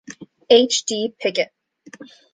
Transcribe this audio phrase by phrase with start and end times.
[0.49, 0.83] H.
[0.87, 1.13] D.
[1.19, 1.51] Pickett.